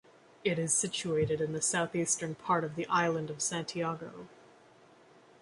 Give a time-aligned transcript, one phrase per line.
[0.43, 4.27] It is situated in the southeastern part of the island of Santiago.